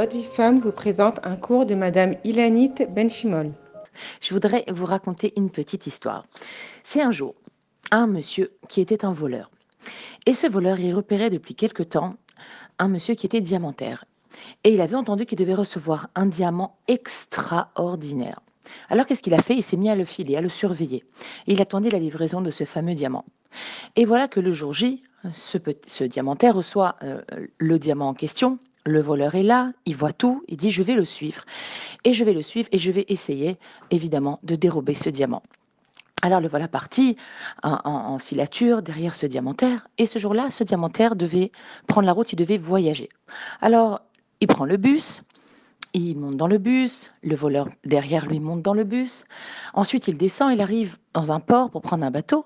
[0.00, 3.52] Votre vie femme vous présente un cours de Madame Ilanit Benchimol.
[4.22, 6.24] Je voudrais vous raconter une petite histoire.
[6.82, 7.34] C'est un jour,
[7.90, 9.50] un monsieur qui était un voleur.
[10.24, 12.14] Et ce voleur, il repérait depuis quelque temps
[12.78, 14.06] un monsieur qui était diamantaire.
[14.64, 18.40] Et il avait entendu qu'il devait recevoir un diamant extraordinaire.
[18.88, 19.54] Alors qu'est-ce qu'il a fait?
[19.54, 21.04] Il s'est mis à le filer, à le surveiller.
[21.46, 23.26] Il attendait la livraison de ce fameux diamant.
[23.96, 25.02] Et voilà que le jour J,
[25.36, 27.20] ce, ce diamantaire reçoit euh,
[27.58, 30.94] le diamant en question, le voleur est là, il voit tout, il dit je vais
[30.94, 31.44] le suivre.
[32.04, 33.58] Et je vais le suivre et je vais essayer,
[33.90, 35.42] évidemment, de dérober ce diamant.
[36.22, 37.16] Alors le voilà parti
[37.62, 39.88] en, filature derrière ce diamantaire.
[39.96, 41.50] Et ce jour-là, ce diamantaire devait
[41.86, 43.08] prendre la route, il devait voyager.
[43.60, 44.02] Alors
[44.40, 45.22] il prend le bus,
[45.92, 49.24] il monte dans le bus, le voleur derrière lui monte dans le bus.
[49.74, 52.44] Ensuite, il descend, il arrive dans un port pour prendre un bateau.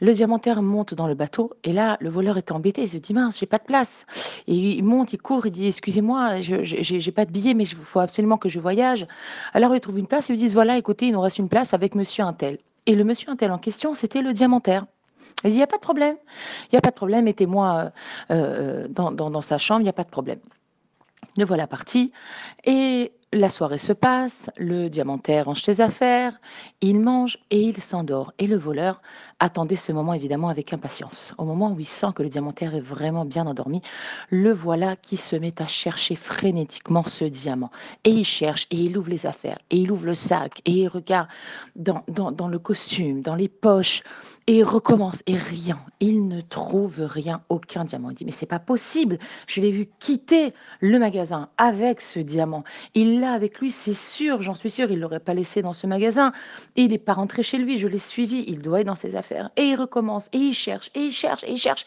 [0.00, 2.82] Le diamantaire monte dans le bateau et là, le voleur est embêté.
[2.82, 4.06] Il se dit mince, j'ai pas de place.
[4.46, 8.00] Et il monte, il court, il dit excusez-moi, j'ai pas de billet, mais il faut
[8.00, 9.06] absolument que je voyage.
[9.52, 10.28] Alors il trouve une place.
[10.28, 12.58] Ils lui disent voilà, écoutez, il nous reste une place avec Monsieur Intel.
[12.86, 14.86] Et le Monsieur Intel en question, c'était le diamantaire.
[15.44, 16.16] Il dit il y a pas de problème,
[16.70, 17.92] il y a pas de problème, mettez-moi
[18.30, 20.38] euh, euh, dans, dans sa chambre, il n'y a pas de problème.
[21.36, 22.12] Le voilà parti.
[22.64, 26.38] Et la soirée se passe, le diamantaire range ses affaires,
[26.80, 28.32] il mange et il s'endort.
[28.38, 29.02] Et le voleur
[29.40, 31.34] attendait ce moment évidemment avec impatience.
[31.36, 33.82] Au moment où il sent que le diamantaire est vraiment bien endormi,
[34.30, 37.70] le voilà qui se met à chercher frénétiquement ce diamant.
[38.04, 40.88] Et il cherche, et il ouvre les affaires, et il ouvre le sac, et il
[40.88, 41.28] regarde
[41.74, 44.02] dans, le costume, dans les poches,
[44.46, 45.80] et il recommence, et rien.
[45.98, 48.10] Il ne trouve rien, aucun diamant.
[48.10, 52.62] Il dit, mais c'est pas possible, je l'ai vu quitter le magasin avec ce diamant.
[52.94, 56.32] Il avec lui, c'est sûr, j'en suis sûr, il l'aurait pas laissé dans ce magasin.
[56.76, 59.16] Et il n'est pas rentré chez lui, je l'ai suivi, il doit être dans ses
[59.16, 59.50] affaires.
[59.56, 61.86] Et il recommence, et il cherche, et il cherche, et il cherche.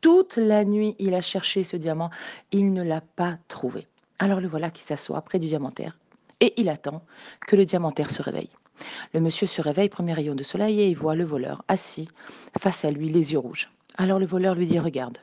[0.00, 2.10] Toute la nuit, il a cherché ce diamant,
[2.52, 3.86] il ne l'a pas trouvé.
[4.18, 5.98] Alors le voilà qui s'assoit près du diamantaire,
[6.40, 7.02] et il attend
[7.46, 8.50] que le diamantaire se réveille.
[9.12, 12.08] Le monsieur se réveille, premier rayon de soleil, et il voit le voleur assis
[12.58, 13.70] face à lui, les yeux rouges.
[13.96, 15.18] Alors le voleur lui dit, regarde,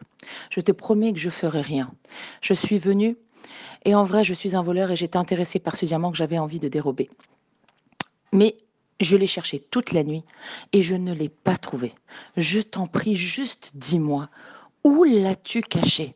[0.50, 1.92] je te promets que je ferai rien.
[2.42, 3.18] Je suis venu
[3.84, 6.38] et en vrai, je suis un voleur et j'étais intéressé par ce diamant que j'avais
[6.38, 7.10] envie de dérober.
[8.32, 8.58] Mais
[9.00, 10.24] je l'ai cherché toute la nuit
[10.74, 11.94] et je ne l'ai pas trouvé.
[12.38, 14.30] Je t'en prie, juste dis-moi,
[14.84, 16.16] où l'as-tu caché?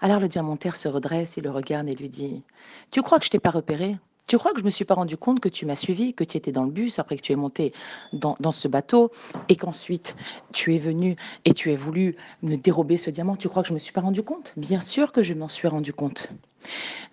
[0.00, 2.42] Alors le diamantaire se redresse, il le regarde et lui dit
[2.90, 3.96] Tu crois que je t'ai pas repéré?
[4.26, 6.36] Tu crois que je me suis pas rendu compte que tu m'as suivi, que tu
[6.36, 7.72] étais dans le bus après que tu es monté
[8.12, 9.12] dans, ce bateau
[9.48, 10.16] et qu'ensuite
[10.52, 13.36] tu es venu et tu as voulu me dérober ce diamant?
[13.36, 14.52] Tu crois que je me suis pas rendu compte?
[14.56, 16.30] Bien sûr que je m'en suis rendu compte.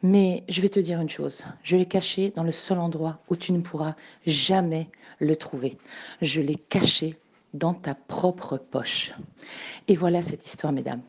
[0.01, 3.35] Mais je vais te dire une chose, je l'ai caché dans le seul endroit où
[3.35, 3.95] tu ne pourras
[4.25, 5.77] jamais le trouver.
[6.21, 7.17] Je l'ai caché
[7.53, 9.13] dans ta propre poche.
[9.87, 11.01] Et voilà cette histoire, mesdames.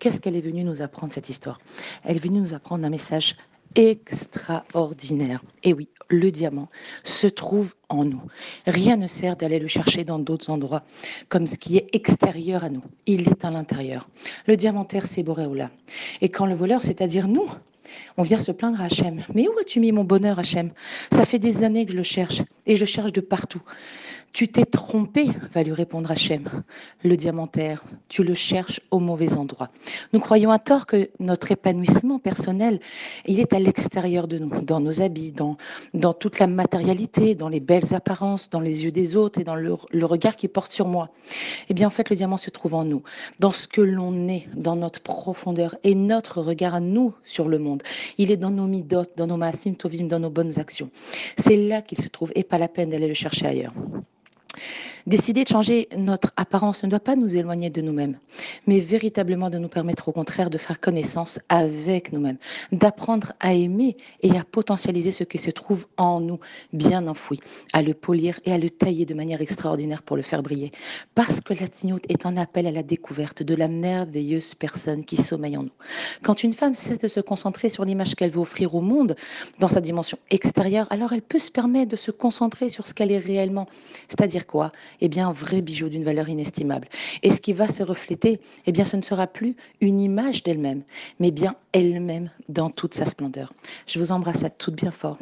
[0.00, 1.60] Qu'est-ce qu'elle est venue nous apprendre, cette histoire?
[2.02, 3.36] Elle est venue nous apprendre un message
[3.74, 5.42] extraordinaire.
[5.62, 6.68] Et oui, le diamant
[7.04, 8.22] se trouve en nous.
[8.66, 10.82] Rien ne sert d'aller le chercher dans d'autres endroits,
[11.28, 12.82] comme ce qui est extérieur à nous.
[13.06, 14.08] Il est à l'intérieur.
[14.46, 15.70] Le diamantaire, c'est Boréola.
[16.20, 17.48] Et quand le voleur, c'est-à-dire nous,
[18.16, 19.20] on vient se plaindre à Hachem.
[19.34, 20.70] Mais où as-tu mis mon bonheur, Hachem?
[21.10, 23.62] Ça fait des années que je le cherche, et je le cherche de partout.
[24.32, 26.48] Tu t'es trompé, va lui répondre Hachem.
[27.04, 29.68] Le diamantaire, tu le cherches au mauvais endroit.
[30.14, 32.80] Nous croyons à tort que notre épanouissement personnel,
[33.26, 35.58] il est à l'extérieur de nous, dans nos habits, dans,
[35.92, 39.54] dans toute la matérialité, dans les belles apparences, dans les yeux des autres et dans
[39.54, 41.10] le, le regard qu'ils portent sur moi.
[41.68, 43.02] Eh bien, en fait, le diamant se trouve en nous,
[43.38, 47.58] dans ce que l'on est, dans notre profondeur et notre regard à nous sur le
[47.58, 47.82] monde.
[48.16, 50.90] Il est dans nos midot, dans nos maasim tovim, dans nos bonnes actions.
[51.36, 53.74] C'est là qu'il se trouve et pas la peine d'aller le chercher ailleurs.
[55.06, 58.18] Décider de changer notre apparence ne doit pas nous éloigner de nous-mêmes,
[58.68, 62.36] mais véritablement de nous permettre au contraire de faire connaissance avec nous-mêmes,
[62.70, 66.38] d'apprendre à aimer et à potentialiser ce qui se trouve en nous,
[66.72, 67.40] bien enfoui,
[67.72, 70.70] à le polir et à le tailler de manière extraordinaire pour le faire briller.
[71.16, 75.16] Parce que la tignote est un appel à la découverte de la merveilleuse personne qui
[75.16, 75.72] sommeille en nous.
[76.22, 79.16] Quand une femme cesse de se concentrer sur l'image qu'elle veut offrir au monde
[79.58, 83.10] dans sa dimension extérieure, alors elle peut se permettre de se concentrer sur ce qu'elle
[83.10, 83.66] est réellement.
[84.08, 84.70] C'est-à-dire quoi?
[85.00, 86.88] Eh bien, un vrai bijou d'une valeur inestimable.
[87.22, 90.82] Et ce qui va se refléter, eh bien, ce ne sera plus une image d'elle-même,
[91.20, 93.52] mais bien elle-même dans toute sa splendeur.
[93.86, 95.18] Je vous embrasse à toutes bien fort.